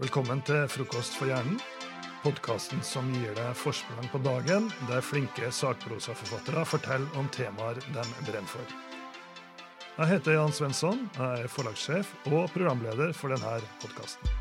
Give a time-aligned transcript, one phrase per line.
[0.00, 1.58] Velkommen til Frokost for hjernen,
[2.22, 8.48] podkasten som gir deg forsprang på dagen, der flinke sakprosaforfattere forteller om temaer de brenner
[8.48, 8.72] for.
[9.98, 14.32] Jeg heter Jan Svensson, jeg er forlagssjef og programleder for denne podkasten.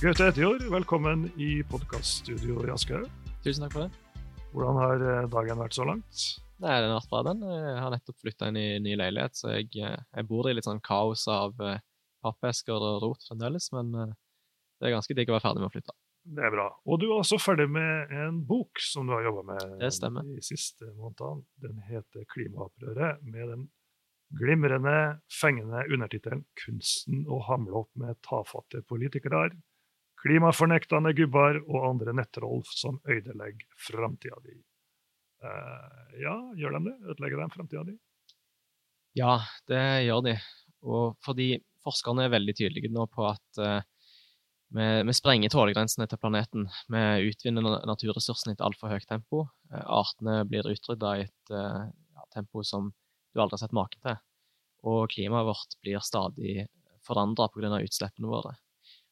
[0.00, 3.12] Gaute Etjord, velkommen i podkaststudio i Aschehoug.
[3.44, 4.28] Tusen takk for det.
[4.56, 6.28] Hvordan har eh, dagen vært så langt?
[6.58, 7.44] Nei, den har vært bra, den.
[7.46, 10.66] Jeg har nettopp flytta inn i ny leilighet, så jeg, eh, jeg, bor i litt
[10.66, 11.78] sånn kaos av uh,
[12.24, 14.10] pappesker og rot fremdeles, men uh,
[14.78, 15.94] det er ganske digg å være ferdig med å flytte.
[16.28, 16.66] Det er bra.
[16.84, 19.92] Og du er også ferdig med en bok som du har jobba med det
[20.34, 21.46] de siste månedene.
[21.62, 23.64] Den heter 'Klimaopprøret', med den
[24.36, 29.54] glimrende, fengende undertittelen 'Kunsten å hamle opp med tafatte politikere',
[30.20, 34.58] klimafornektende gubber og andre nettroll som ødelegger framtida di.
[35.44, 36.94] Uh, ja, gjør de det?
[37.12, 37.94] Ødelegger de framtida di?
[39.18, 39.38] Ja,
[39.70, 40.34] det gjør de.
[40.86, 41.52] Og fordi
[41.84, 43.80] forskerne er veldig tydelige nå på at uh,
[44.74, 46.66] vi, vi, sprenger tålegrensene til planeten.
[46.92, 49.46] Vi utvinner naturressursene i et altfor høyt tempo.
[49.70, 52.90] Uh, artene blir utrydda i et ja, tempo som
[53.32, 54.18] du aldri har sett maken til.
[54.88, 56.68] Og klimaet vårt blir stadig
[57.06, 57.80] forandra pga.
[57.80, 58.54] utslippene våre.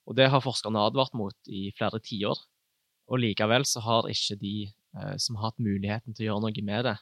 [0.06, 2.38] Og Det har forskerne advart mot i flere tiår.
[3.10, 4.85] Og likevel så har ikke de eh,
[5.20, 6.96] som har hatt muligheten til å gjøre noe med det,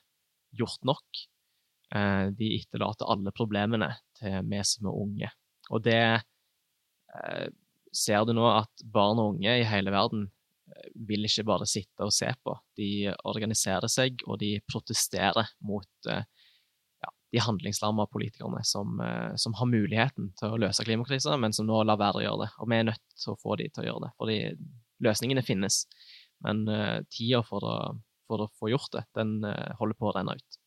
[0.59, 1.25] gjort nok.
[1.95, 5.33] Eh, de etterlater alle problemene til vi som er unge.
[5.71, 7.49] Og det eh,
[7.95, 12.07] ser du nå at barn og unge i hele verden eh, vil ikke bare sitte
[12.07, 12.57] og se på.
[12.79, 16.09] De organiserer seg, og de protesterer mot
[17.05, 21.69] ja, de handlingslamma politikerne som, eh, som, har muligheten til å løse klimakrisa, men som
[21.69, 22.51] nå lar være å gjøre det.
[22.59, 24.39] Og vi er nødt til å få de til å gjøre det, fordi
[25.05, 25.85] løsningene finnes.
[26.45, 27.65] Men uh, tida for,
[28.29, 30.61] for, å få gjort det, den uh, holder på å renne ut.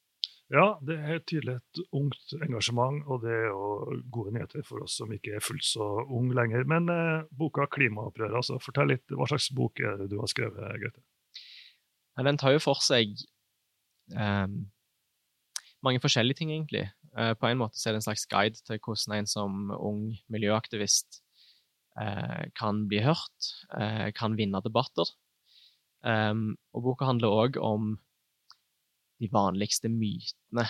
[0.47, 4.95] Ja, det er tydelig et ungt engasjement, og det er jo gode nyheter for oss
[5.01, 6.63] som ikke er fullt så ung lenger.
[6.71, 10.79] Men eh, boka 'Klimaopprøret', altså, fortell litt, hva slags bok er det du har skrevet,
[10.79, 11.03] Gaute?
[12.23, 13.11] Den tar jo for seg
[14.15, 14.47] eh,
[15.83, 16.87] mange forskjellige ting, egentlig.
[17.17, 20.01] Eh, på en måte så er det en slags guide til hvordan en som ung
[20.31, 21.19] miljøaktivist
[21.99, 25.11] eh, kan bli hørt, eh, kan vinne debatter.
[26.05, 27.95] Um, og boka handler òg om
[29.21, 30.67] de vanligste mytene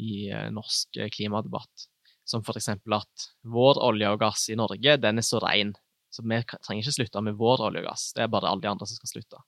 [0.00, 1.88] i norsk klimadebatt.
[2.24, 2.70] Som f.eks.
[2.72, 5.74] at vår olje og gass i Norge den er så ren,
[6.10, 8.10] så vi trenger ikke slutte med vår olje og gass.
[8.16, 9.42] Det er bare alle de andre som skal slutte.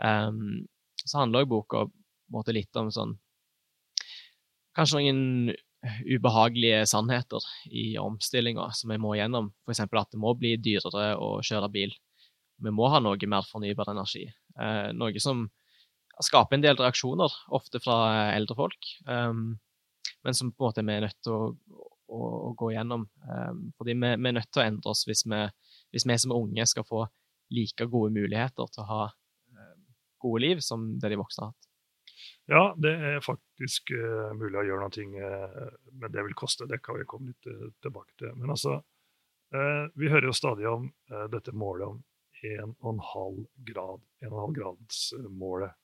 [0.00, 0.64] Um,
[1.04, 3.14] så handler òg boka litt om sånn
[4.76, 5.54] kanskje noen
[6.04, 9.52] ubehagelige sannheter i omstillinga som vi må gjennom.
[9.66, 9.84] F.eks.
[9.86, 11.94] at det må bli dyrere å kjøre bil.
[12.62, 14.26] Vi må ha noe mer fornybar energi.
[14.60, 15.46] Eh, noe som
[16.24, 17.98] skaper en del reaksjoner, ofte fra
[18.32, 19.58] eldre folk, um,
[20.24, 21.50] men som på en måte vi er nødt til å,
[22.08, 23.04] å, å gå gjennom.
[23.26, 25.42] Um, fordi vi, vi, er nødt til å endre oss hvis vi,
[25.92, 27.04] hvis vi som unge skal få
[27.54, 29.86] like gode muligheter til å ha um,
[30.24, 31.70] gode liv som det de voksne har hatt.
[32.46, 36.68] Ja, det er faktisk uh, mulig å gjøre noe, uh, men det vil koste.
[36.70, 38.32] Det kan vi komme litt uh, tilbake til.
[38.38, 38.80] Men altså,
[39.94, 40.88] vi hører jo stadig om
[41.30, 42.00] dette målet om
[42.42, 44.06] 1,5 grad.
[44.24, 45.82] 1,5-gradsmålet.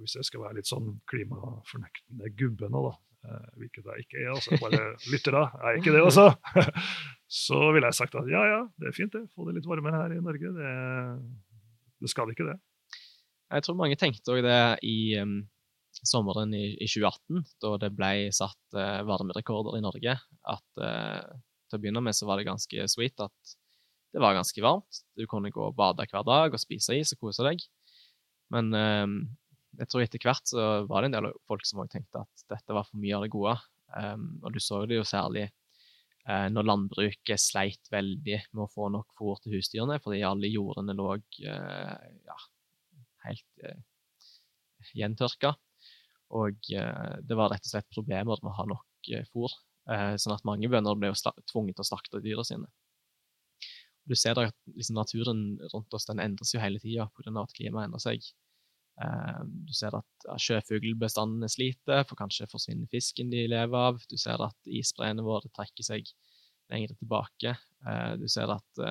[0.00, 2.94] hvis jeg skal være litt sånn klimafornektende gubbe nå, da,
[3.60, 4.80] hvilket jeg ikke er, altså bare
[5.12, 6.26] lytter da, jeg er ikke det, altså,
[7.46, 9.24] så ville jeg sagt at ja, ja, det er fint, det.
[9.34, 10.52] Få det litt varmere her i Norge.
[10.58, 10.72] Det,
[12.02, 12.58] det skal ikke det.
[13.54, 15.42] Jeg tror mange tenkte òg det i um,
[16.02, 20.16] sommeren i, i, 2018, da det ble satt uh, varmerekorder i Norge.
[20.50, 21.34] At uh,
[21.68, 23.54] til å begynne med så var det ganske sweet at
[24.14, 25.00] det var ganske varmt.
[25.18, 27.64] Du kunne gå og bade hver dag og spise is og kose deg.
[28.54, 29.16] Men um,
[29.80, 32.76] jeg tror etter hvert så var det en del folk som òg tenkte at dette
[32.76, 33.56] var for mye av det gode.
[33.94, 35.48] Um, og du så det jo særlig
[36.28, 40.94] uh, når landbruket sleit veldig med å få nok fôr til husdyrene, fordi alle jordene
[40.96, 41.10] lå
[41.42, 42.38] ja,
[43.26, 43.82] helt uh,
[44.94, 45.56] gjentørka.
[46.34, 49.52] Og eh, det var rett og slett problemer med å ha nok eh, fôr,
[49.90, 51.12] eh, sånn at mange bønder ble
[51.50, 52.70] tvunget til å slakte dyra sine.
[54.04, 57.32] Du ser at liksom, naturen rundt oss den endres jo hele tida pga.
[57.42, 58.26] at klimaet endrer seg.
[59.02, 64.02] Eh, du ser at ja, sjøfuglbestandene sliter, for kanskje forsvinner fisken de lever av.
[64.10, 66.10] Du ser at isbreene våre trekker seg
[66.72, 67.56] lenger tilbake.
[67.86, 68.84] Eh, du ser at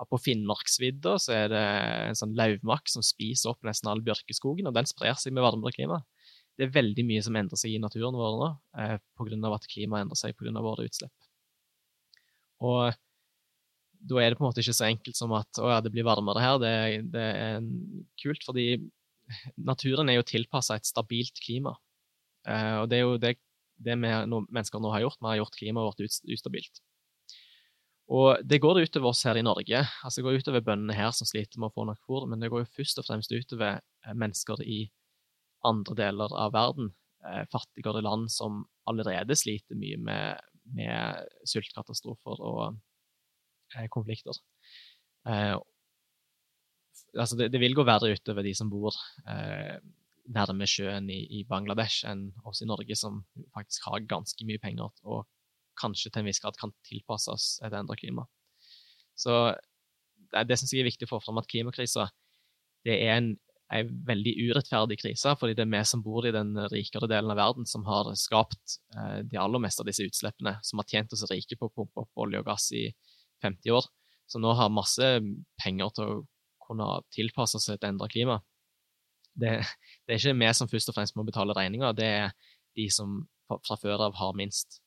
[0.00, 1.64] ja, På Finnmarksvidda så er det
[2.06, 5.74] en sånn lauvmakk som spiser opp nesten all bjørkeskogen, og den sprer seg med varmere
[5.76, 6.00] klima.
[6.56, 8.48] Det er veldig mye som endrer seg i naturen vår nå
[8.80, 9.54] eh, pga.
[9.54, 10.52] at klimaet endrer seg pga.
[10.60, 11.12] våre utslipp.
[12.60, 12.92] Og
[14.00, 16.06] da er det på en måte ikke så enkelt som at å ja, det blir
[16.08, 16.58] varmere her.
[16.62, 16.72] Det,
[17.12, 17.68] det er
[18.22, 18.66] kult, fordi
[19.70, 21.74] naturen er jo tilpassa et stabilt klima.
[22.48, 23.36] Uh, og det er jo det
[23.80, 26.82] det vi nå, mennesker nå har gjort, vi har gjort klimaet vårt ustabilt.
[28.10, 29.84] Og det går det utover oss her i Norge.
[30.02, 32.50] Altså Det går utover bøndene her som sliter med å få nok fôr, men det
[32.50, 34.82] går jo først og fremst utover eh, mennesker i
[35.66, 36.90] andre deler av verden.
[37.24, 40.40] Uh, fattigere land som allerede sliter mye med,
[40.76, 42.80] med sultkatastrofer og
[43.92, 44.36] konflikter.
[45.28, 45.56] Eh,
[47.18, 48.96] altså det, det, vil gå verre utover de som bor
[49.28, 49.76] eh,
[50.30, 53.22] nærme sjøen i, i, Bangladesh enn oss i Norge, som
[53.54, 55.26] faktisk har ganske mye penger og
[55.80, 58.26] kanskje til en viss grad kan tilpasse oss et endret klima.
[59.18, 59.36] Så
[60.30, 62.08] det, det syns jeg er viktig å få fram at klimakrisa
[62.86, 63.32] er en,
[63.74, 67.40] en, veldig urettferdig krise, fordi det er vi som bor i den rikere delen av
[67.40, 71.26] verden, som har skapt eh, de aller meste av disse utslippene, som har tjent oss
[71.32, 72.86] rike på å pumpe opp olje og gass i
[73.42, 73.88] 50 år,
[74.30, 75.06] som nå har masse
[75.62, 76.20] penger til å
[76.66, 78.38] kunne tilpasse seg et endra klima.
[79.34, 79.56] Det,
[80.06, 82.32] det, er ikke vi som først og fremst må betale regninga, det er
[82.78, 84.80] de som fra før av har minst.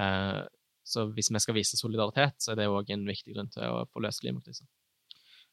[0.00, 0.42] Eh,
[0.84, 3.86] så hvis vi skal vise solidaritet, så er det òg en viktig grunn til å
[3.88, 4.68] få løst klimakrisen.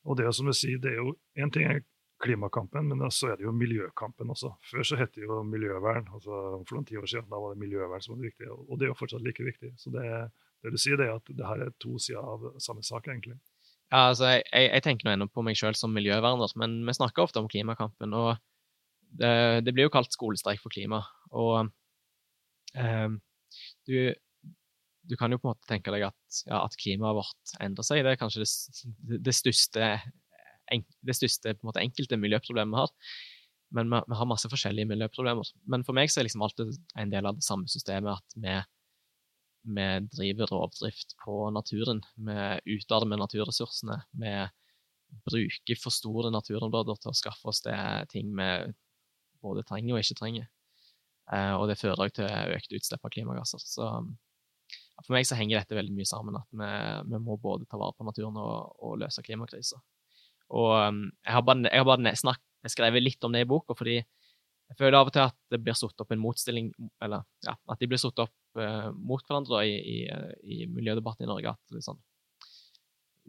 [0.04, 1.84] Og det som du sier, det er jo en ting er
[2.22, 4.52] klimakampen, men så er det jo miljøkampen også.
[4.70, 6.10] Før så het det jo miljøvern.
[6.14, 8.88] altså For noen ti år siden da var det miljøvern som var viktig, og det
[8.88, 9.72] er jo fortsatt like viktig.
[9.82, 10.06] Så det,
[10.62, 13.38] det du sier, det er at det her er to sider av samme sak, egentlig.
[13.92, 17.26] Ja, altså, jeg, jeg tenker nå ennå på meg sjøl som miljøverner, men vi snakker
[17.26, 18.14] ofte om klimakampen.
[18.16, 18.38] og
[19.20, 19.32] Det,
[19.66, 21.02] det blir jo kalt skolestreik for klima.
[21.36, 21.68] Og
[22.78, 23.18] um,
[23.90, 27.88] du, du, kan jo på en måte tenke deg at, ja, at klimaet vårt endrer
[27.90, 28.06] seg.
[28.06, 29.92] Det er kanskje det, det største,
[30.72, 32.96] det største en måte, enkelte miljøproblemet vi har.
[33.76, 35.52] Men vi, vi, har masse forskjellige miljøproblemer.
[35.68, 38.56] Men for meg så er liksom alltid en del av det samme systemet at vi
[39.62, 42.02] vi driver rovdrift på naturen.
[42.16, 44.00] Vi utarmer naturressursene.
[44.12, 44.34] Vi
[45.28, 47.78] bruker for store naturområder til å skaffe oss det
[48.14, 48.50] ting vi
[49.42, 50.50] både trenger og ikke trenger.
[51.32, 53.62] Eh, og det fører også til økte utslipp av klimagasser.
[53.62, 53.88] Så
[55.02, 56.38] for meg så henger dette veldig mye sammen.
[56.40, 56.72] At vi,
[57.14, 59.82] vi må både ta vare på naturen og, og løse klimakrisa.
[60.52, 64.78] Og jeg har bare, bare snakket, jeg skrevet litt om det i boka, fordi jeg
[64.80, 66.70] føler av og til at det blir satt opp en motstilling,
[67.04, 69.98] eller ja, at de blir satt opp mot hverandre i, i,
[70.44, 71.54] i, miljødebatten i Norge.
[71.54, 72.00] at liksom,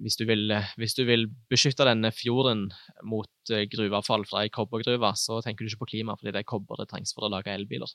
[0.02, 2.66] hvis, du vil, hvis du vil beskytte denne fjorden
[3.06, 6.82] mot gruveavfall fra ei kobbergruve, så tenker du ikke på klima, fordi det er kobber
[6.82, 7.92] det trengs for å lage elbiler.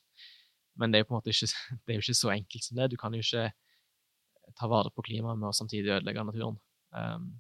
[0.78, 1.50] Men det er på en måte ikke,
[1.84, 2.92] det er jo ikke så enkelt som det.
[2.94, 3.50] Du kan jo ikke
[4.58, 6.62] ta vare på klimaet med å samtidig ødelegge naturen.
[6.96, 7.36] Um,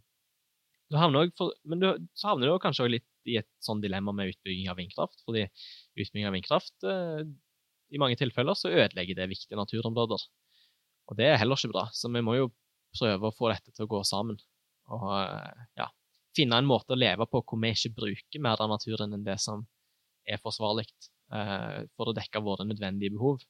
[0.91, 4.31] du havner også, men du, så havner du kanskje litt i et sånn dilemma med
[4.31, 5.19] utbygging av vindkraft.
[5.27, 5.43] fordi
[5.99, 7.25] utbygging av vindkraft eh,
[7.93, 10.23] i mange tilfeller så ødelegger det viktige naturområder.
[11.07, 11.85] Og det er heller ikke bra.
[11.95, 12.49] Så vi må jo
[12.97, 14.39] prøve å få dette til å gå sammen.
[14.91, 15.07] Og
[15.79, 15.87] ja,
[16.37, 19.37] finne en måte å leve på hvor vi ikke bruker mer av naturen enn det
[19.43, 19.65] som
[20.27, 20.87] er forsvarlig,
[21.33, 23.43] eh, for å dekke våre nødvendige behov.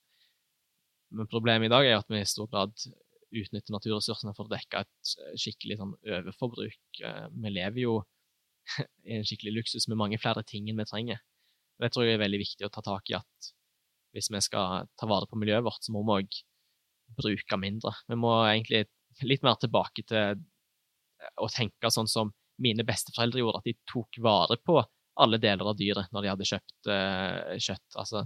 [1.17, 2.75] Men problemet i dag er at vi i stor grad
[3.37, 7.01] utnytter naturressursene for å dekke et skikkelig sånn, overforbruk.
[7.01, 7.97] Eh, vi lever jo
[9.07, 11.23] i en skikkelig luksus med mange flere ting enn vi trenger.
[11.77, 13.51] Det tror jeg er veldig viktig å ta tak i at
[14.17, 16.39] hvis vi skal ta vare på miljøet vårt, så må vi òg
[17.17, 17.93] bruke mindre.
[18.09, 18.87] Vi må egentlig
[19.25, 24.19] litt mer tilbake til eh, å tenke sånn som mine besteforeldre gjorde, at de tok
[24.25, 24.79] vare på
[25.21, 27.85] alle deler av dyret når de hadde kjøpt uh, kjøtt.
[27.97, 28.23] Altså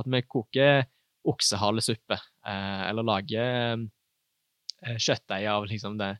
[0.00, 0.84] at vi koker
[1.28, 2.16] oksehalesuppe,
[2.48, 6.14] uh, eller lager uh, kjøttdeig av liksom det,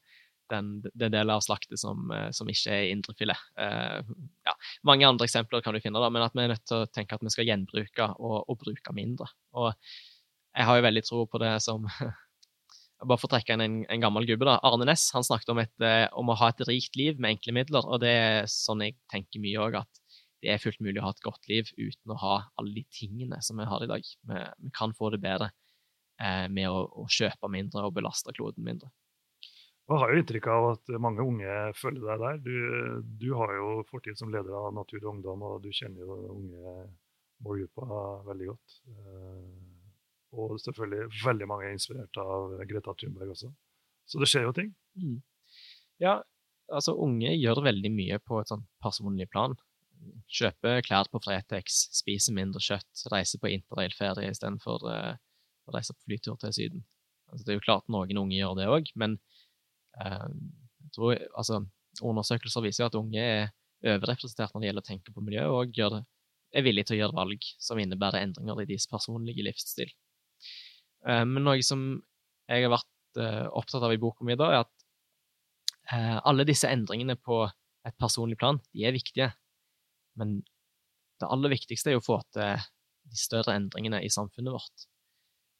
[0.50, 3.45] den, den delen av slaktet som, eh, som ikke er indrefilet.
[3.59, 4.00] Uh,
[4.47, 4.54] ja,
[4.87, 7.16] mange andre eksempler kan du finne, da, men at vi er nødt til å tenke
[7.16, 9.30] at vi skal gjenbruke og, og bruke mindre.
[9.57, 11.87] Og jeg har jo veldig tro på det som
[13.00, 14.59] Bare for å trekke inn en, en, gammel gubbe, da.
[14.69, 15.85] Arne Næss han snakket om, et,
[16.21, 19.40] om, å ha et rikt liv med enkle midler, og det er sånn jeg tenker
[19.40, 20.00] mye òg, at
[20.40, 23.40] det er fullt mulig å ha et godt liv uten å ha alle de tingene
[23.45, 24.04] som vi har i dag.
[24.04, 25.50] Vi, vi kan få det bedre
[26.21, 28.90] eh, med å, å, kjøpe mindre og belaste kloden mindre.
[29.90, 32.37] Jeg har jo inntrykk av at mange unge følger deg der.
[32.44, 36.18] Du, du har jo fortid som leder av Natur og Ungdom, og du kjenner jo
[36.30, 36.75] unge
[37.42, 37.88] målgruppa
[38.28, 38.76] veldig godt.
[38.92, 39.49] Eh,
[40.38, 43.50] og selvfølgelig veldig mange er inspirert av Greta Thunberg også.
[44.06, 44.70] Så det skjer jo ting.
[44.94, 45.18] Mm.
[46.02, 46.20] Ja,
[46.70, 49.56] altså unge gjør veldig mye på et sånn personlig plan.
[50.30, 55.18] Kjøper klær på Fretex, spiser mindre kjøtt, reiser på interrailferie istedenfor uh,
[55.66, 56.87] å reise på flytur til Syden.
[57.30, 59.29] Altså, det er jo klart noen unge gjør det òg, men eh,
[60.00, 61.61] jeg tror, altså,
[62.00, 63.50] undersøkelser viser jo at unge er
[63.85, 66.00] overrepresentert når det gjelder å tenke på miljø, og gjør,
[66.50, 69.92] er villige til å gjøre valg som innebærer endringer i deres personlige livsstil.
[71.07, 71.85] Eh, men noe som
[72.50, 74.87] jeg har vært eh, opptatt av i boka mi, da, er at
[75.95, 77.45] eh, alle disse endringene på
[77.87, 79.30] et personlig plan, de er viktige.
[80.21, 80.40] Men
[81.21, 82.61] det aller viktigste er jo å få til
[83.11, 84.87] de større endringene i samfunnet vårt.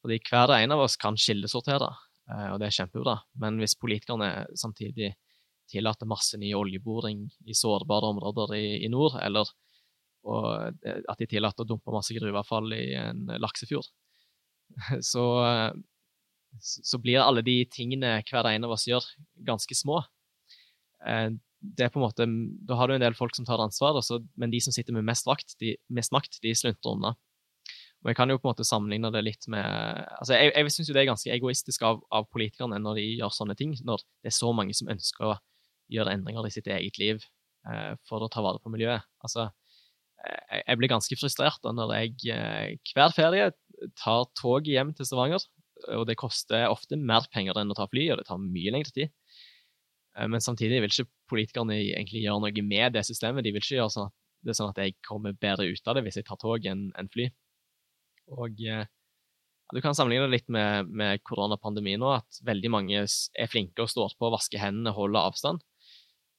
[0.01, 3.17] Fordi hver en av oss kan kildesortere, eh, og det er kjempebra.
[3.41, 5.13] Men hvis politikerne samtidig
[5.71, 9.49] tillater masse ny oljeboring i sårbare områder i, i nord, eller
[10.21, 13.87] at de tillater å dumpe masse gruveavfall i en laksefjord,
[15.11, 15.25] så,
[16.59, 19.07] så blir alle de tingene hver ene av oss gjør,
[19.47, 20.01] ganske små.
[21.07, 22.25] Eh, det er på en måte,
[22.65, 23.99] Da har du en del folk som tar ansvar,
[24.35, 27.13] men de som sitter med mest, vakt, de, mest makt, de slunter unna.
[28.01, 29.61] Og Jeg kan jo på en måte sammenligne det litt med
[30.17, 33.55] altså Jeg, jeg syns det er ganske egoistisk av, av, politikerne når de gjør sånne
[33.59, 35.39] ting, når det er så mange som ønsker å
[35.91, 37.21] gjøre endringer i sitt eget liv
[37.69, 39.05] eh, for å ta vare på miljøet.
[39.21, 39.49] Altså,
[40.23, 43.51] jeg, jeg blir ganske frustrert da når jeg eh, hver ferie
[43.99, 45.45] tar toget hjem til Stavanger,
[45.97, 48.93] og det koster ofte mer penger enn å ta fly, og det tar mye lengre
[48.95, 49.13] tid.
[50.17, 53.45] Eh, men samtidig vil ikke politikerne egentlig gjøre noe med det systemet.
[53.45, 54.17] De vil ikke gjøre sånn at,
[54.47, 57.11] det sånn at jeg kommer bedre ut av det hvis jeg tar tog enn en
[57.13, 57.29] fly.
[58.37, 58.85] Og ja,
[59.71, 63.91] Du kan sammenligne det litt med, med koronapandemien nå, at veldig mange er flinke og
[63.91, 65.61] står på, vasker hendene, holder avstand.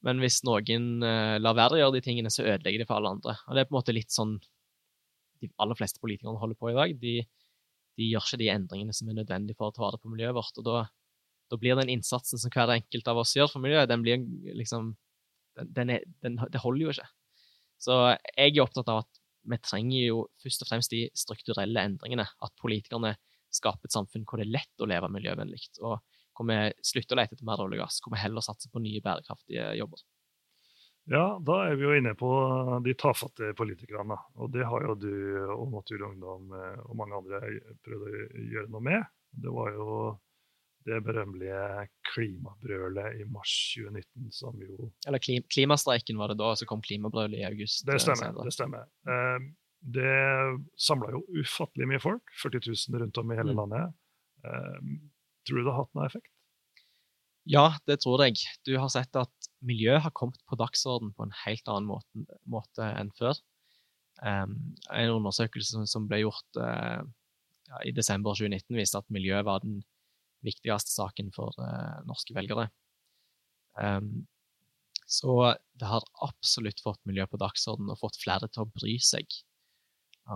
[0.04, 3.14] Men hvis noen uh, lar være å gjøre de tingene, så ødelegger de for alle
[3.16, 3.36] andre.
[3.46, 4.34] Og Det er på en måte litt sånn
[5.40, 6.92] de aller fleste politikerne holder på i dag.
[7.00, 7.14] De,
[7.96, 10.60] de gjør ikke de endringene som er nødvendige for å ta vare på miljøet vårt.
[10.60, 10.82] og da
[11.52, 14.22] da blir den innsatsen som hver enkelt av oss gjør for miljøet, den blir
[14.56, 14.94] liksom
[15.60, 17.08] den, er, den, Det holder jo ikke.
[17.82, 17.96] Så
[18.38, 19.18] jeg er opptatt av at
[19.50, 22.26] vi trenger jo først og fremst de strukturelle endringene.
[22.42, 23.14] At politikerne
[23.52, 25.60] skaper et samfunn hvor det er lett å leve miljøvennlig.
[25.82, 25.98] Og
[26.32, 28.82] hvor vi slutter å lete etter mer olje og gass, hvor vi heller satser på
[28.84, 30.02] nye bærekraftige jobber.
[31.10, 32.30] Ja, da er vi jo inne på
[32.84, 34.16] de tafatte politikerne.
[34.38, 35.14] Og det har jo du
[35.50, 37.40] og Natur og Ungdom eh, og mange andre
[37.82, 38.12] prøvd å
[38.52, 39.08] gjøre noe med.
[39.42, 39.88] Det var jo
[40.86, 46.68] det berømmelige klimabrølet i mars 2019, som jo Eller klim klimastreiken var det da, så
[46.68, 47.86] kom klimabrølet i august.
[47.86, 48.32] Det stemmer.
[48.32, 48.46] Senere.
[48.46, 48.86] det stemmer.
[49.08, 49.48] Eh,
[49.82, 50.18] det
[50.78, 53.60] samla jo ufattelig mye folk, 40 000 rundt om i hele mm.
[53.62, 53.96] landet.
[54.46, 54.92] Eh,
[55.46, 56.30] tror du det har hatt noe effekt?
[57.50, 58.38] Ja, det tror jeg.
[58.66, 62.86] Du har sett at miljøet har kommet på dagsorden på en helt annen måte, måte
[62.86, 63.34] enn før.
[64.22, 64.54] Um,
[64.94, 67.02] en undersøkelse som ble gjort uh,
[67.66, 69.80] ja, i desember 2019, viste at miljøet var den
[70.46, 72.68] viktigste saken for uh, norske velgere.
[73.78, 74.26] Um,
[75.08, 79.26] så det har absolutt fått miljø på dagsordenen og fått flere til å bry seg.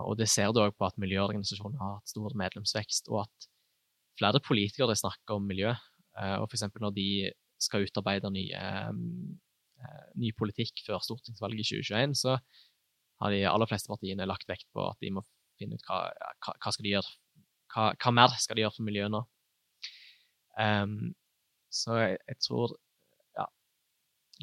[0.03, 3.47] Og det ser du òg på at miljøorganisasjonene har hatt stor medlemsvekst, og at
[4.19, 5.73] flere politikere snakker om miljø.
[6.19, 6.67] Uh, og f.eks.
[6.83, 7.09] når de
[7.63, 9.37] skal utarbeide ny, um,
[10.21, 12.37] ny politikk før stortingsvalget i 2021, så
[13.23, 15.25] har de aller fleste partiene lagt vekt på at de må
[15.61, 16.03] finne ut hva,
[16.45, 17.15] hva, hva skal de gjøre,
[17.73, 19.23] hva, hva mer skal de gjøre for miljøet nå.
[20.57, 21.13] Um,
[21.73, 22.75] så jeg, jeg, tror
[23.37, 23.45] ja,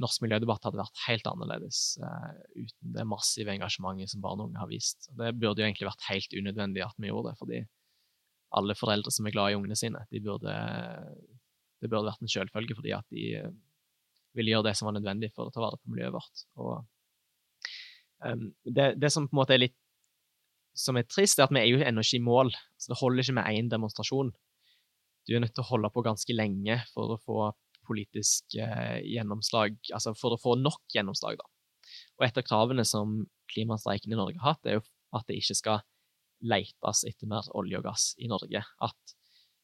[0.04, 4.62] norsk miljødebatt hadde vært helt annerledes uh, uten det massive engasjementet som barn og unge
[4.62, 5.10] har vist.
[5.10, 7.62] Det burde jo egentlig vært helt unødvendig at vi gjorde det, fordi
[8.54, 10.54] alle foreldre som er glad i ungene sine, de burde,
[11.82, 13.54] det burde vært en selvfølge fordi at de uh,
[14.38, 16.46] ville gjøre det som var nødvendig for å ta vare på miljøet vårt.
[16.62, 16.84] Og,
[18.26, 19.80] um, det, det, som på en måte er litt
[20.78, 22.50] som er trist, er at vi er jo ennå ikke i mål.
[22.82, 24.32] Så det holder ikke med én demonstrasjon
[25.28, 27.40] du er nødt til å holde på ganske lenge for å få
[27.88, 31.50] politisk eh, gjennomslag, altså for å få nok gjennomslag, da.
[32.20, 35.58] Og et av kravene som klimastreiken i Norge har hatt, er jo at det ikke
[35.58, 35.84] skal
[36.44, 38.64] letes etter mer olje og gass i Norge.
[38.84, 39.16] At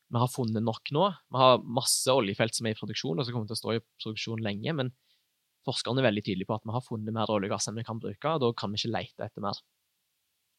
[0.09, 1.05] vi har funnet nok nå.
[1.29, 3.83] Vi har masse oljefelt som er i produksjon, og som kommer til å stå i
[4.01, 4.73] produksjon lenge.
[4.75, 4.91] Men
[5.67, 7.87] forskerne er veldig tydelige på at vi har funnet mer olje og gass enn vi
[7.87, 9.59] kan bruke, og da kan vi ikke lete etter mer.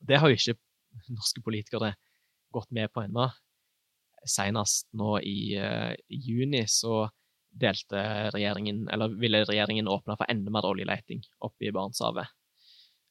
[0.00, 0.57] Det har jo ikke
[1.12, 1.95] norske politikere
[2.54, 3.28] gått med på ennå
[4.28, 7.06] senest nå i, uh, juni så
[7.50, 8.02] delte
[8.34, 12.30] regjeringen, eller ville regjeringen åpne for enda mer oljeleting oppe i Barentshavet.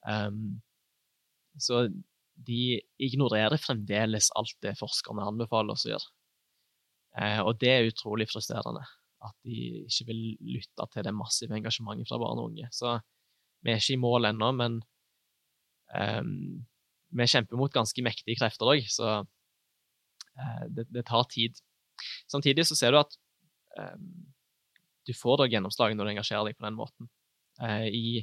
[0.07, 0.61] Um,
[1.59, 1.87] så
[2.47, 6.11] de ignorerer fremdeles alt det forskerne anbefaler oss å gjøre.
[7.19, 8.85] Eh, og det er utrolig frustrerende.
[9.25, 10.21] At de ikke vil
[10.55, 12.69] lytte til det massive engasjementet fra barn og unge.
[12.71, 12.93] Så
[13.65, 14.77] vi er ikke i mål ennå, men
[15.91, 16.31] um,
[17.11, 19.38] vi kjemper mot ganske mektige krefter òg, så Eh,
[20.69, 21.57] det, det, tar tid.
[22.31, 23.15] Samtidig så ser du at
[23.79, 24.09] um,
[25.07, 27.09] du får da gjennomslag når du engasjerer deg på den måten.
[27.59, 28.21] Uh, i,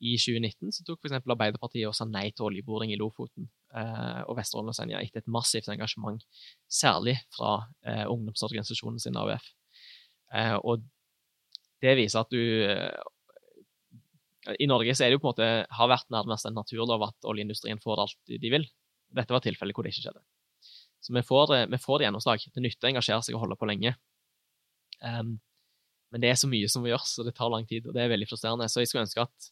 [0.00, 1.18] i, 2019 så tok f.eks.
[1.20, 5.32] Arbeiderpartiet og sa nei til oljeboring i Lofoten uh, og Vesterålen og Senja etter et
[5.32, 6.22] massivt engasjement,
[6.70, 9.50] særlig fra uh, ungdomsorganisasjonen sin AUF.
[10.64, 10.86] og
[11.84, 12.40] det viser at du
[14.58, 15.48] I Norge så er det jo på en måte,
[15.78, 18.64] har vært nærmest en naturlov at oljeindustrien får alt de vil.
[19.14, 20.24] Dette var tilfellet hvor det ikke skjedde.
[21.04, 22.44] Så vi får, vi får det gjennomslag.
[22.54, 23.92] Det nytter å engasjere seg og holde på lenge.
[25.04, 25.36] Um,
[26.14, 28.04] men det er så mye som må gjøres, og det tar lang tid, og det
[28.04, 28.70] er veldig frustrerende.
[28.72, 29.50] Så jeg skulle ønske at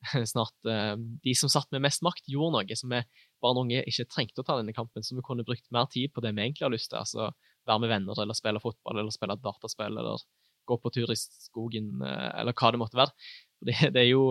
[0.32, 2.78] snart uh, de som satt med mest makt, gjorde noe.
[2.78, 3.02] Så vi,
[3.44, 6.14] barn og unge ikke trengte å ta denne kampen, så vi kunne brukt mer tid
[6.14, 7.02] på det vi egentlig har lyst til.
[7.02, 7.30] altså
[7.68, 10.24] Være med venner, eller spille fotball, eller spille dataspill, eller
[10.70, 13.14] gå på tur i skogen, eh, eller hva det måtte være.
[13.60, 14.24] Det, det, er jo,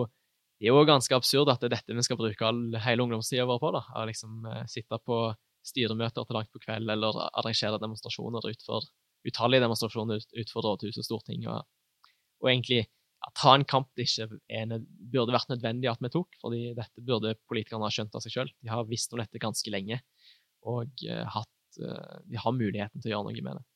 [0.58, 3.46] det, er jo, ganske absurd at det er dette vi skal bruke all, hele ungdomstida
[3.48, 3.72] vår på.
[3.76, 5.22] da, Å liksom uh, sitte på
[5.70, 8.90] styremøter til langt på kveld, eller arrangere demonstrasjoner utfor
[9.28, 11.46] utallige demonstrasjoner utenfor rådhus og storting.
[11.50, 11.64] Og,
[12.40, 14.76] og egentlig ja, ta en kamp det ikke er,
[15.12, 18.52] burde vært nødvendig at vi tok, fordi dette burde politikerne ha skjønt av seg sjøl.
[18.64, 20.00] De har visst om dette ganske lenge,
[20.68, 23.66] og uh, hatt, uh, de har muligheten til å gjøre noe med det.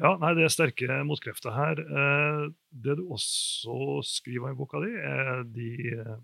[0.00, 1.80] Ja, nei, Det er sterke motkrefter her.
[1.84, 2.44] Eh,
[2.84, 5.68] det du også skriver i boka di, er de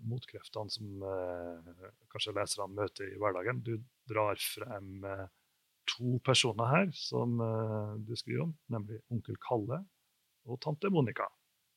[0.09, 3.61] motkreftene som eh, kanskje leserne møter i hverdagen.
[3.61, 3.75] Du
[4.09, 5.27] drar frem eh,
[5.93, 9.83] to personer her som eh, du skriver om, nemlig onkel Kalle
[10.49, 11.29] og tante Monica.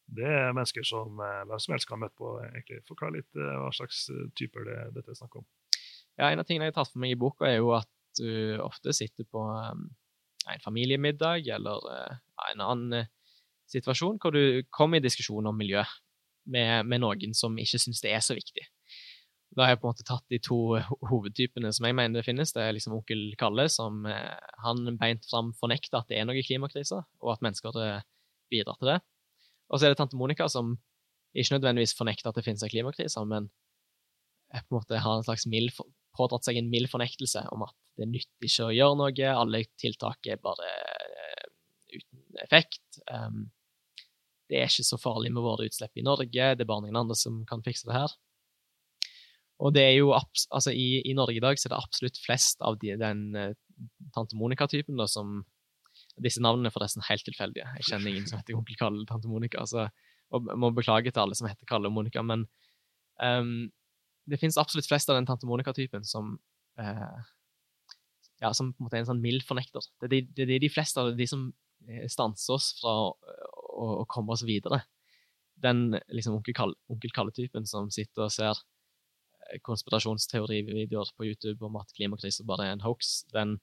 [0.08, 2.38] Det er mennesker som eh, hvem som helst kan møte på.
[2.48, 2.80] egentlig.
[2.88, 4.06] Forklar litt eh, hva slags
[4.40, 5.44] typer det, dette er snakk om.
[6.16, 8.60] Ja, En av tingene jeg har tatt for meg i boka, er jo at du
[8.64, 9.44] ofte sitter på
[10.50, 12.20] en familiemiddag eller uh,
[12.50, 13.10] en annen uh,
[13.70, 15.82] situasjon hvor du kommer i diskusjon om miljø
[16.52, 18.66] med, med noen som ikke syns det er så viktig.
[19.52, 20.58] Da har jeg på en måte tatt de to
[21.10, 22.54] hovedtypene som jeg mener det finnes.
[22.56, 27.02] Det er liksom onkel Kalle, som han beint fram fornekter at det er noe klimakrise,
[27.20, 27.76] og at mennesker
[28.48, 28.96] bidrar til det.
[29.68, 30.78] Og så er det tante Monica, som
[31.36, 33.50] ikke nødvendigvis fornekter at det finnes en klimakrise, men
[34.52, 35.72] på en måte har en slags mild,
[36.16, 40.28] pådratt seg en mild fornektelse om at det nytter ikke å gjøre noe, alle tiltak
[40.32, 41.46] er bare uh,
[41.92, 42.84] uten effekt.
[43.08, 43.46] Um,
[44.48, 47.16] det er ikke så farlig med våre utslipp i Norge, det er bare noen andre
[47.18, 48.14] som kan fikse det her.
[49.62, 52.64] Og det er jo, altså i, i Norge i dag så er det absolutt flest
[52.66, 53.52] av de, den uh,
[54.16, 55.42] tante Monica-typen da, som
[56.20, 57.64] Disse navnene er forresten helt tilfeldige.
[57.78, 59.62] Jeg kjenner ingen som heter onkel Kalle eller tante Monica.
[59.62, 59.86] Altså,
[60.32, 62.44] og må beklage til alle som heter Kalle og Monica, men
[63.20, 63.70] um,
[64.30, 66.36] det finnes absolutt flest av den tante Monica-typen som
[66.78, 67.22] eh,
[68.42, 69.84] ja, som på en måte er en sånn mild fornekter.
[70.00, 71.46] Det er de, det er de fleste av de som
[71.86, 73.12] eh, stanser oss fra å,
[74.02, 74.82] å, komme oss videre.
[75.62, 82.46] Den liksom onkel Kalle-typen som sitter og ser eh, konspirasjonsteorivideoer på YouTube om at klimakrise
[82.48, 83.60] bare er en hoax, den,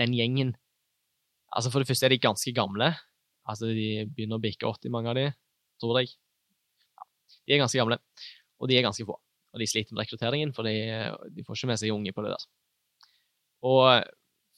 [0.00, 0.56] den gjengen
[1.50, 2.92] Altså For det første er de ganske gamle.
[3.42, 5.24] Altså De begynner å bikke 80, mange av de,
[5.82, 6.12] tror jeg.
[7.42, 7.98] De er ganske gamle,
[8.62, 9.16] og de er ganske få.
[9.50, 10.74] Og de sliter med rekrutteringen, for de,
[11.34, 12.48] de får ikke med seg unge på det der.
[13.66, 13.86] Og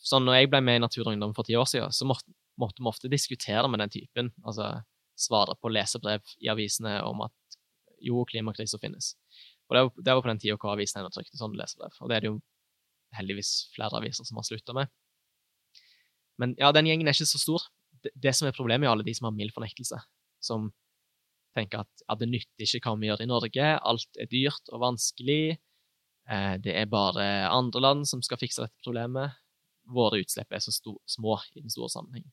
[0.03, 2.35] sånn, når jeg ble med i Natur og Ungdom for ti år siden, så måtte,
[2.61, 4.31] måtte vi ofte diskutere med den typen.
[4.45, 4.75] Altså
[5.19, 7.59] svare på lesebrev i avisene om at
[8.03, 9.15] jo, klimakrisa finnes.
[9.69, 11.95] Og det var, det var, på den tida hvor avisene ennå trykte sånne lesebrev.
[12.03, 12.39] Og det er det jo
[13.17, 14.91] heldigvis flere aviser som har slutta med.
[16.41, 17.69] Men ja, den gjengen er ikke så stor.
[18.03, 20.01] Det, det som er problemet, er alle de som har mild fornektelse.
[20.43, 20.73] Som
[21.57, 24.83] tenker at ja, det nytter ikke hva vi gjør i Norge, alt er dyrt og
[24.85, 25.57] vanskelig.
[26.31, 29.39] Eh, det er bare andre land som skal fikse dette problemet.
[29.93, 32.33] Våre utslipp er så stor, små i den store sammenhengen.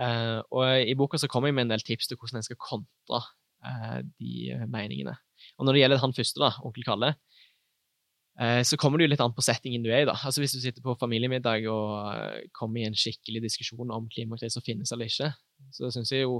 [0.00, 2.56] Uh, og I boka så kommer jeg med en del tips til hvordan en skal
[2.56, 5.12] kontre uh, de meningene.
[5.58, 7.14] Og Når det gjelder han første, da, onkel Kalle,
[8.64, 10.06] så kommer det jo litt an på settingen du er i.
[10.08, 10.14] da.
[10.24, 14.92] Altså Hvis du sitter på familiemiddag og kommer i en skikkelig diskusjon om klimakrise finnes
[14.94, 15.28] eller ikke,
[15.76, 16.38] så syns jeg jo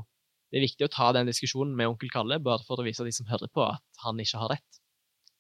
[0.51, 3.13] det er viktig å ta den diskusjonen med onkel Kalle, bare for å vise de
[3.15, 4.81] som hører på, at han ikke har rett.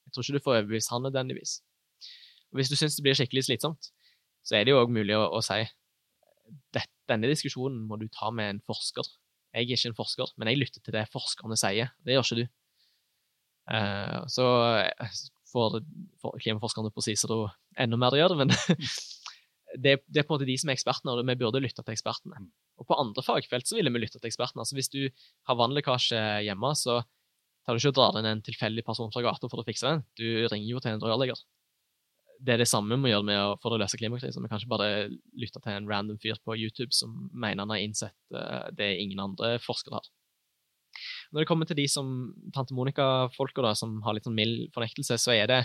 [0.07, 1.57] Jeg tror ikke du får overbevist han nødvendigvis.
[2.51, 3.91] Og Hvis du syns det blir skikkelig slitsomt,
[4.47, 5.61] så er det jo òg mulig å, å si
[7.11, 9.07] denne diskusjonen må du ta med en forsker.
[9.55, 11.91] Jeg er ikke en forsker, men jeg lytter til det forskerne sier.
[12.07, 12.45] Det gjør ikke du.
[13.71, 14.47] Uh, så
[15.51, 15.81] får,
[16.23, 17.45] får klimaforskerne på Cicero
[17.79, 18.51] enda mer å gjøre, men
[19.85, 21.95] det, det, er på en måte de som er ekspertene, og vi burde lytte til
[21.95, 22.43] ekspertene.
[22.81, 24.65] Og på andre fagfelt så ville vi lytte til ekspertene.
[24.65, 25.03] Altså Hvis du
[25.49, 27.03] har vannlekkasje hjemme, så
[27.65, 30.05] tar du ikke og drar inn en tilfeldig person fra gata for å fikse den.
[30.17, 31.43] Du ringer jo til en rørlegger.
[32.41, 34.41] Det er det samme vi gjør med å, for å løse klimakrisen.
[34.41, 37.83] Vi kan ikke bare lytte til en random fyr på YouTube som mener han har
[37.85, 40.09] innsett uh, det ingen andre forskere har.
[41.31, 45.37] Når det kommer til de som tante Monica-folka som har litt sånn mild fornektelse, så
[45.37, 45.61] er det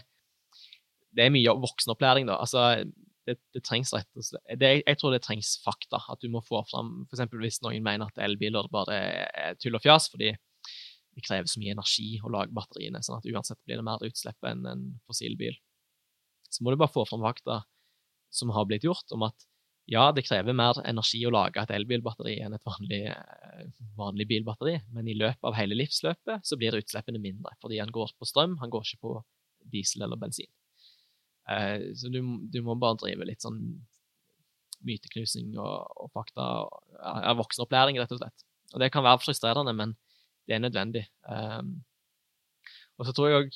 [1.16, 2.28] det er mye voksenopplæring.
[2.28, 2.36] da.
[2.44, 2.84] Altså,
[3.26, 6.02] det, det, trengs rett og slett det, Jeg tror det trengs fakta.
[6.12, 7.26] At du må få fram F.eks.
[7.32, 10.34] hvis noen mener at elbiler bare er tull og fjas fordi
[11.16, 14.50] det krever så mye energi å lage batteriene, sånn at uansett blir det mer utslipp
[14.50, 15.56] enn en fossilbil.
[16.52, 17.62] Så må du bare få fram fakta
[18.36, 19.48] som har blitt gjort, om at
[19.88, 23.04] ja, det krever mer energi å lage et elbilbatteri enn et vanlig,
[23.96, 28.16] vanlig bilbatteri, men i løpet av hele livsløpet så blir utslippene mindre, fordi han går
[28.18, 29.16] på strøm, han går ikke på
[29.72, 30.50] diesel eller bensin.
[31.52, 33.62] Eh, så du, du må bare drive litt sånn
[34.86, 36.48] myteknusing og, og fakta,
[37.00, 38.46] ja, voksenopplæring, rett og slett.
[38.74, 39.96] Og det kan være frustrerende, men
[40.46, 41.06] det er nødvendig.
[41.30, 41.78] Um,
[43.00, 43.56] og så tror jeg òg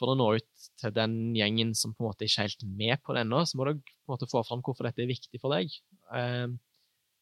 [0.00, 3.02] for å nå ut til den gjengen som på en måte ikke er helt med
[3.04, 5.40] på det ennå, så må du på en måte få fram hvorfor dette er viktig
[5.42, 5.74] for deg.
[6.16, 6.48] Eh,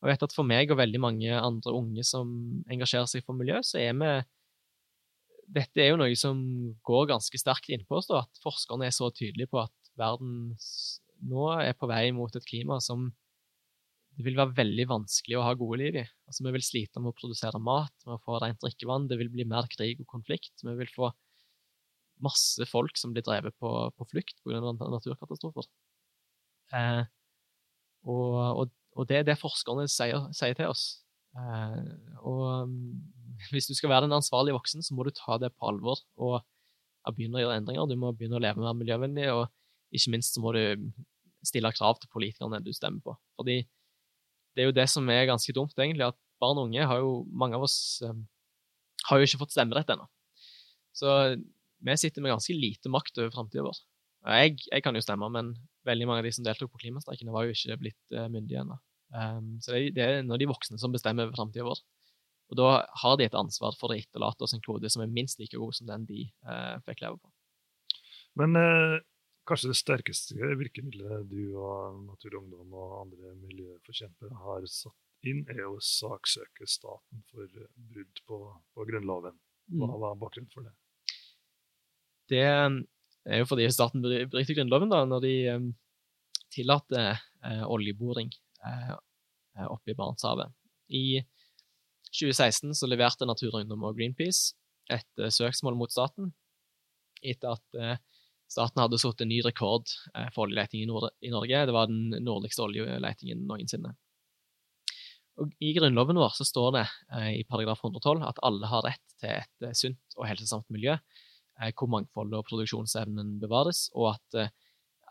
[0.02, 2.30] og jeg vet at For meg og veldig mange andre unge som
[2.72, 4.14] engasjerer seg for miljø, så er vi
[5.52, 6.38] Dette er jo noe som
[6.86, 10.54] går ganske sterkt innpå oss, at forskerne er så tydelige på at verden
[11.22, 13.10] nå er på vei mot et klima som
[14.12, 16.04] det vil være veldig vanskelig å ha gode liv i.
[16.28, 19.30] Altså, Vi vil slite med å produsere mat, med å få rent drikkevann, det vil
[19.32, 20.52] bli mer krig og konflikt.
[20.60, 21.08] Vi vil få
[22.22, 24.60] masse folk som blir drevet på, på flukt pga.
[24.60, 25.68] naturkatastrofer.
[26.76, 27.02] Eh,
[28.04, 30.84] og, og, og, det er det forskerne sier, sier til oss.
[31.32, 31.80] Eh,
[32.20, 35.72] og mm, hvis du skal være den ansvarlige voksen, så må du ta det på
[35.72, 36.42] alvor og
[37.16, 37.88] begynne å gjøre endringer.
[37.88, 39.48] Du må begynne å leve mer miljøvennlig, og
[39.92, 40.62] ikke minst så må du
[41.46, 43.14] stille krav til politikerne du stemmer på.
[43.38, 43.62] Fordi
[44.52, 47.22] det er jo det som er ganske dumt, egentlig, at barn og unge har jo
[47.30, 48.26] Mange av oss um,
[49.08, 50.06] har jo ikke fått stemmerett ennå.
[50.94, 51.08] Så
[51.82, 53.80] vi sitter med ganske lite makt over framtida vår.
[54.38, 55.54] Jeg, jeg, kan jo stemme, men
[55.88, 58.76] veldig mange av de som deltok på klimastreikene, var jo ikke blitt uh, myndige ennå.
[59.12, 61.80] Um, så det, det, er nå de voksne som bestemmer over framtida vår.
[62.52, 62.68] Og da
[63.02, 65.74] har de et ansvar for å etterlate oss en klode som er minst like god
[65.74, 67.32] som den de uh, fikk leve på.
[68.38, 69.00] Men uh,
[69.48, 75.44] kanskje det sterkeste virkemidlet du og Natur og Ungdom og andre miljøforkjempere har satt inn,
[75.50, 77.50] er å saksøke staten for
[77.90, 78.38] brudd på,
[78.74, 79.36] på Grunnloven.
[79.72, 80.00] Hva mm.
[80.02, 80.74] var bakgrunnen for det?
[82.32, 85.68] Det er jo fordi staten bryter Grunnloven da, når de um,
[86.54, 88.32] tillater uh, oljeboring
[88.66, 88.96] uh,
[89.68, 90.50] oppe i Barentshavet.
[90.92, 91.22] I
[92.12, 94.56] 2016 så leverte Natur og Ungdom og Greenpeace
[94.92, 96.32] et uh, søksmål mot staten
[97.22, 98.00] etter at
[98.52, 101.66] Staten hadde satt en ny rekord eh, for oljeleting i, Nord i Norge.
[101.68, 103.94] Det var den nordligste oljeletingen noensinne.
[105.40, 106.86] Og I Grunnloven vår så står det
[107.16, 110.98] eh, i paragraf 112 at alle har rett til et eh, sunt og helsesamt miljø,
[111.78, 114.52] hvor mangfoldet og produksjonsevnen bevares, og at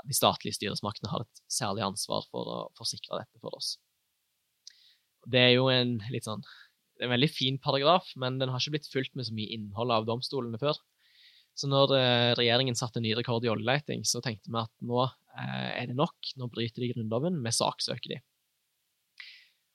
[0.10, 3.76] de statlige styresmaktene har et særlig ansvar for å forsikre dette for oss.
[5.30, 6.42] Det er jo en litt sånn,
[6.98, 9.54] det er en veldig fin paragraf, men den har ikke blitt fulgt med så mye
[9.54, 10.82] innhold av domstolene før.
[11.58, 15.72] Så når eh, regjeringen satte ny rekord i oljeleting, så tenkte vi at nå eh,
[15.82, 18.22] er det nok, nå bryter de Grunnloven, vi saksøker de.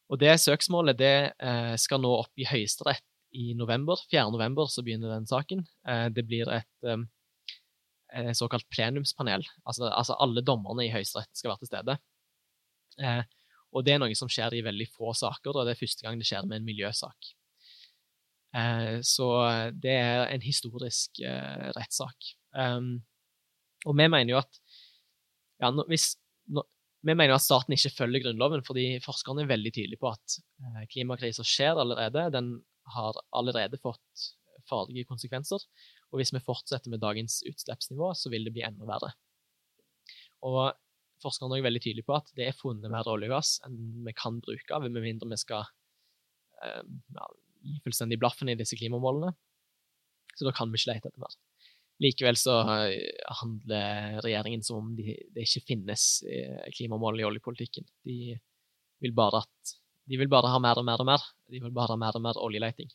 [0.07, 3.05] Og det søksmålet det eh, skal nå opp i Høyesterett
[3.37, 4.01] i november.
[4.11, 4.29] 4.
[4.33, 5.67] november så begynner den saken.
[6.15, 9.45] det blir et såkalt plenumspanel.
[9.67, 11.97] Altså, altså alle dommerne i Høyesterett skal være til stede.
[13.75, 16.23] og det er noe som skjer i veldig få saker, og det er første gang
[16.23, 17.35] det skjer med en miljøsak.
[18.55, 19.27] Eh, så
[19.75, 22.31] det er en historisk eh, rettssak.
[22.57, 23.01] Um,
[23.87, 24.61] og vi mener jo at
[25.63, 26.15] ja, hvis,
[27.07, 30.87] vi mener at staten ikke følger Grunnloven, fordi forskerne er veldig tydelige på at eh,
[30.93, 32.31] klimakrisa skjer allerede.
[32.35, 32.57] Den
[32.95, 34.27] har allerede fått
[34.67, 35.63] farlige konsekvenser.
[36.13, 39.13] Og hvis vi fortsetter med dagens utslippsnivå, så vil det bli enda verre.
[40.47, 40.61] Og
[41.23, 44.13] forskerne er veldig tydelige på at det er funnet mer olje og gass enn vi
[44.17, 45.65] kan bruke, med mindre vi skal
[46.61, 47.27] ja,
[47.85, 49.33] fullstendig blaffen i disse klimamålene.
[50.37, 51.37] Så da kan vi ikke lete etter mer.
[52.05, 53.07] Likevel så eh,
[53.41, 57.87] handler regjeringen som om de, det ikke finnes eh, klimamål i oljepolitikken.
[58.05, 58.37] De
[59.01, 61.25] vil, bare at, de vil bare ha mer og mer og mer.
[61.49, 62.93] De vil bare ha mer og mer oljeleting.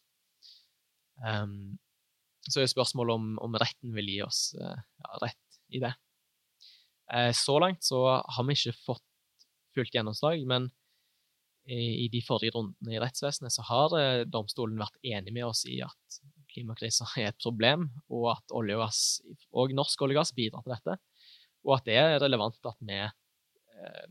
[1.22, 1.80] Um,
[2.50, 5.92] så er spørsmålet om, om, retten vil gi oss uh, ja, rett i det.
[7.12, 9.06] Uh, så langt så har vi ikke fått
[9.76, 10.70] fullt gjennomslag, men
[11.70, 15.78] i de forrige rundene i rettsvesenet, så har eh, domstolen vært enig med oss i
[15.86, 16.20] at
[16.52, 19.04] klimakrisa er et problem, og at olje og gass,
[19.54, 20.98] og norsk olje og gass bidrar til dette,
[21.62, 24.06] og at det er relevant at vi eh,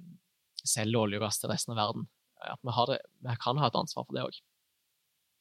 [0.63, 2.07] selger olje og gass til resten av verden.
[2.41, 4.43] At vi, det, vi kan ha et ansvar for det òg,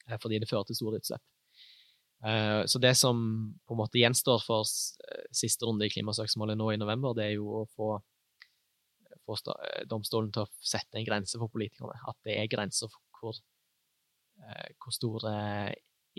[0.09, 1.25] eh, fordi det fører til store utslipp.
[2.19, 3.15] Så det som
[3.63, 7.61] på en måte gjenstår for siste runde i klimasøksmålet nå i november, det er jo
[7.61, 7.93] å få
[9.29, 11.97] få eh, domstolen til å sette en grense for politikerne.
[12.09, 13.39] At det er grenser for hvor,
[14.43, 15.33] eh, hvor store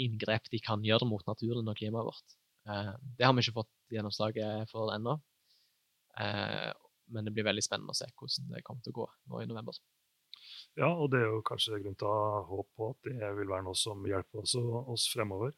[0.00, 2.36] inngrep de kan gjøre mot naturen og klimaet vårt.
[2.68, 5.18] Eh, det har vi ikke fått gjennomslaget for ennå.
[7.10, 9.48] Men det blir veldig spennende å se hvordan det kommer til å gå nå i
[9.48, 9.78] november.
[10.78, 13.50] Ja, og det er jo kanskje grunn til å ha håp på at det vil
[13.50, 15.54] være noe som hjelper oss, oss fremover.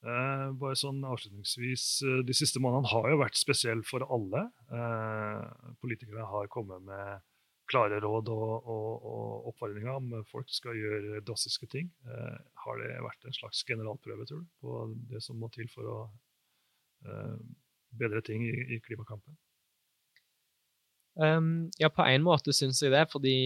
[0.00, 4.46] Eh, bare sånn avslutningsvis, eh, De siste månedene har jo vært spesielle for alle.
[4.72, 7.20] Eh, politikerne har kommet med
[7.70, 11.90] klare råd og, og, og oppfordringer om folk skal gjøre drastiske ting.
[12.08, 14.80] Eh, har det vært en slags generalprøve tror du, på
[15.12, 15.98] det som må til for å
[17.04, 17.36] eh,
[18.00, 19.36] bedre ting i, i klimakampen?
[21.20, 23.04] Um, ja, på en måte syns jeg det.
[23.12, 23.36] Fordi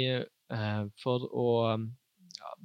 [0.53, 1.49] uh, for å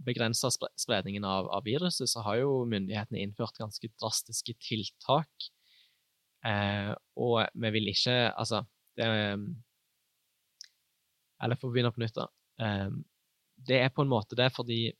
[0.05, 5.49] begrense spredningen av, av, viruset, så har jo myndighetene innført ganske drastiske tiltak.
[6.45, 8.61] Eh, og vi vil ikke Altså,
[8.95, 9.05] det
[11.43, 12.27] Eller for å begynne på nytt, da.
[12.63, 12.89] Eh,
[13.67, 14.93] det er på en måte det fordi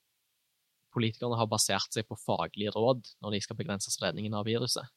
[0.94, 4.88] politikerne har basert seg på faglige råd når de skal begrense spredningen av viruset.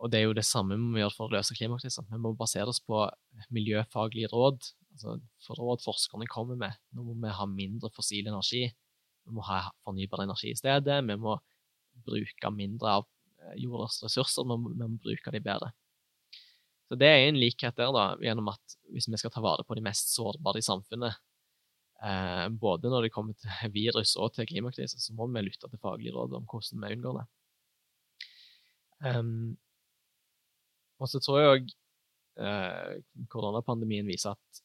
[0.00, 2.06] Og det er jo det samme vi må gjøre for å løse klimakrisen.
[2.08, 3.02] Vi må basere oss på
[3.52, 6.76] miljøfaglige råd, altså råd forskerne kommer med.
[6.96, 8.66] Nå må vi ha mindre fossil energi.
[9.24, 11.00] Vi må ha fornybar energi i stedet.
[11.06, 11.36] Vi må
[12.06, 14.46] bruke mindre av eh, jordas ressurser.
[14.46, 15.72] Vi må, vi må bruke de bedre.
[16.90, 19.76] Så det er en likhet der, da, gjennom at hvis vi skal ta vare på
[19.78, 21.20] de mest sårbare i samfunnet,
[22.02, 25.82] eh, både når det kommer til virus og til klimakrise, så må vi lytte til
[25.82, 27.28] faglige råd om hvordan vi unngår det.
[29.00, 29.54] Um,
[31.00, 31.70] og så tror jeg òg
[32.44, 32.98] eh,
[33.32, 34.60] koronapandemien viser at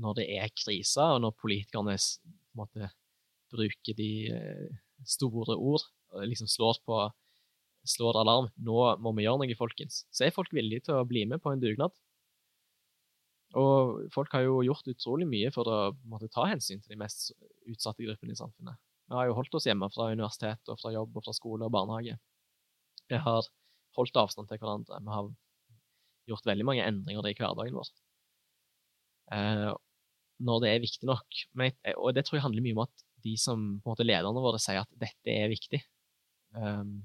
[0.00, 1.96] når det er krise, og når politikerne
[2.58, 2.90] måte,
[3.54, 4.72] bruker de eh,
[5.06, 7.04] store ord og liksom slår på
[7.84, 11.26] slår alarm nå må vi gjøre noe, folkens, så er folk villige til å bli
[11.28, 11.92] med på en dugnad.
[13.60, 15.78] Og folk har jo gjort utrolig mye for å
[16.10, 17.30] måte, ta hensyn til de mest
[17.70, 18.80] utsatte gruppene i samfunnet.
[19.04, 21.74] Vi har jo holdt oss hjemme fra universitet og fra jobb og fra skole og
[21.74, 22.16] barnehage.
[23.12, 23.50] Vi har
[23.98, 24.98] holdt avstand til hverandre.
[24.98, 25.28] Vi har
[26.32, 27.92] gjort veldig mange endringer i hverdagen vår.
[29.36, 29.70] Eh,
[30.42, 31.40] når det er viktig nok.
[31.60, 34.42] Jeg, og det tror jeg handler mye om at de som på en måte lederne
[34.44, 35.80] våre sier at dette er viktig.
[36.54, 37.02] Um,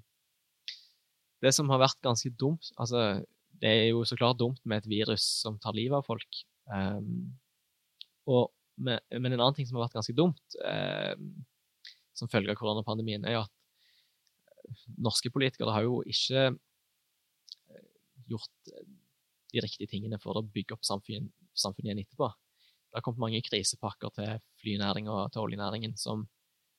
[1.44, 3.24] det som har vært ganske dumt altså
[3.60, 6.42] Det er jo så klart dumt med et virus som tar livet av folk.
[6.70, 7.36] Um,
[8.30, 11.32] og, med, men en annen ting som har vært ganske dumt um,
[12.16, 16.50] som følge av koronapandemien, er jo at norske politikere har jo ikke
[18.30, 18.88] gjort eh,
[19.54, 22.30] de riktige tingene for å bygge opp samfunnet, samfunnet igjen etterpå.
[22.90, 26.28] Det har kommet mange krisepakker til flynæringen og til oljenæringen som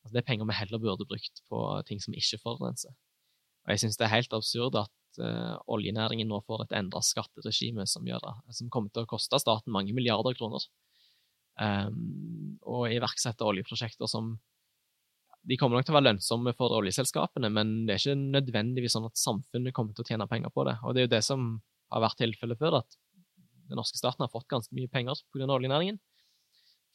[0.00, 2.94] altså Det er penger vi heller burde brukt på ting som ikke forurenser.
[3.66, 7.84] Og jeg syns det er helt absurd at uh, oljenæringen nå får et endra skatteregime
[7.86, 8.16] som, det,
[8.56, 10.64] som kommer til å koste staten mange milliarder kroner.
[11.60, 14.38] Um, og iverksette oljeprosjekter som
[15.48, 19.08] de kommer nok til å være lønnsomme for oljeselskapene, men det er ikke nødvendigvis sånn
[19.08, 20.76] at samfunnet kommer til å tjene penger på det.
[20.84, 21.46] Og det er jo det som
[21.90, 22.98] har vært tilfellet før, at
[23.70, 25.46] den norske staten har fått ganske mye penger pga.
[25.46, 26.00] oljenæringen.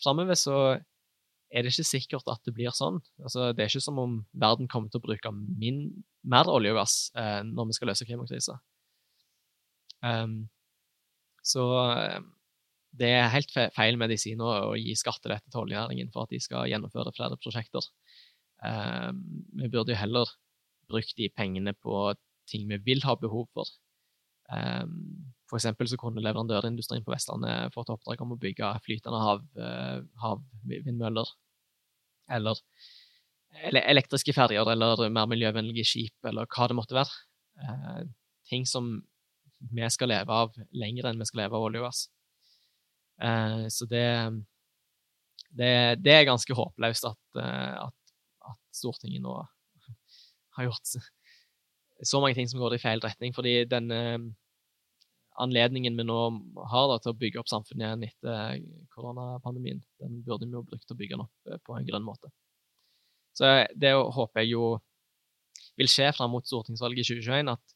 [0.03, 0.57] Framover så
[1.55, 2.99] er det ikke sikkert at det blir sånn.
[3.21, 5.85] Altså, det er ikke som om verden kommer til å bruke min,
[6.27, 8.57] mer olje og gass eh, når vi skal løse klimakrisa.
[10.05, 10.35] Um,
[11.45, 12.27] så ehm,
[12.95, 17.13] det er helt feil medisin å gi skattelette til oljenæringen for at de skal gjennomføre
[17.15, 17.85] flere prosjekter.
[18.63, 19.21] Um,
[19.59, 20.31] vi burde jo heller
[20.89, 22.13] brukt de pengene på
[22.49, 23.69] ting vi vil ha behov for.
[24.49, 29.43] Um, for eksempel så kunne leverandørindustrien på Vestlandet fått oppdrag om å bygge flytende hav,
[29.59, 31.33] uh, havvindmøller.
[32.35, 32.61] Eller,
[33.61, 37.19] eller, elektriske ferjer, eller mer miljøvennlige skip, eller hva det måtte være.
[37.61, 37.99] Eh,
[38.49, 38.95] ting som
[39.69, 42.01] vi skal leve av lenger enn vi skal leve av olje og gass.
[43.21, 44.07] Eh, så det,
[45.53, 45.69] det,
[46.01, 47.21] det, er ganske håpløst at,
[47.85, 47.95] at
[48.51, 49.35] at Stortinget nå
[50.57, 50.97] har gjort
[52.05, 53.33] så mange ting som går i feil retning.
[53.35, 54.25] fordi denne eh,
[55.41, 56.17] anledningen vi nå
[56.71, 60.85] har da, til å bygge opp samfunnet igjen etter koronapandemien, den burde vi jo brukt
[60.87, 62.31] til å bygge den opp eh, på en grønn måte.
[63.35, 64.75] Så det håper jeg jo
[65.75, 67.75] vil skje fram mot stortingsvalget i 2021, at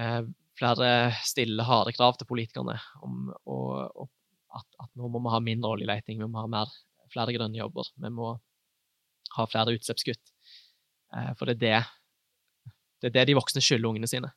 [0.00, 0.20] eh,
[0.60, 0.90] flere
[1.24, 4.10] stiller harde krav til politikerne om og, og
[4.58, 6.72] at, at, nå må vi ha mindre oljeleting, vi må ha mer,
[7.12, 7.86] flere grønne jobber.
[8.02, 8.32] Vi må
[9.36, 10.32] ha flere utslippskutt.
[11.14, 14.32] Eh, for det er det, det er det de voksne skylder ungene sine.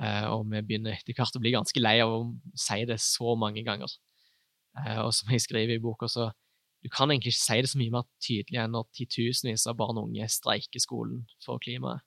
[0.00, 2.22] Eh, og vi begynner etter hvert å bli ganske lei av å
[2.56, 3.92] si det så mange ganger.
[4.80, 6.30] Eh, og som jeg skriver i boka, så
[6.82, 10.00] du kan egentlig ikke si det så mye mer tydelig enn når titusenvis av barn
[10.00, 12.02] og unge streiker skolen for klimaet.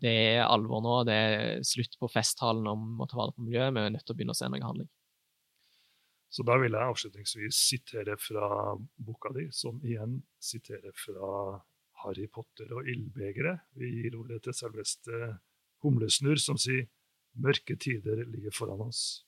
[0.00, 0.94] Det er alvor nå.
[1.04, 3.74] Det er slutt på festtalen om å ta vare på miljøet.
[3.74, 4.88] Vi er nødt til å begynne å se noe handling.
[6.30, 8.46] Så da vil jeg avslutningsvis sitere fra
[9.02, 11.58] boka di, som igjen siterer fra
[12.04, 13.66] Harry Potter og ildbegeret.
[13.76, 15.34] Vi gir ordet til selveste
[15.84, 16.88] Humlesnurr, som sier
[17.40, 19.24] mørke tider ligger foran oss,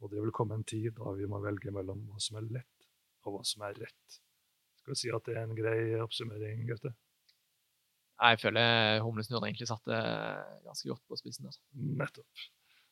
[0.00, 2.88] og det vil komme en tid da vi må velge mellom hva som er lett,
[3.26, 4.20] og hva som er rett.
[4.80, 6.94] Skal vi si at det er en grei oppsummering, Gaute?
[8.20, 9.96] Jeg føler Humlesnurr egentlig satte
[10.64, 11.56] ganske godt på spissen der.
[12.00, 12.48] Nettopp.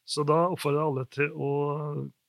[0.08, 1.50] Så da oppfordrer jeg alle til å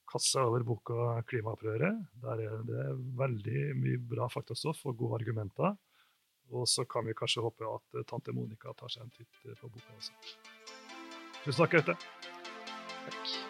[0.10, 2.02] kaste seg over boka 'Klimaopprøret'.
[2.24, 2.88] Der er det
[3.22, 5.78] veldig mye bra faktastoff og gode argumenter.
[6.52, 9.96] Og så kan vi kanskje håpe at tante Monica tar seg en titt på boka
[9.96, 10.59] også.
[11.44, 11.96] Tusen takk, Gaute.
[13.06, 13.49] Takk.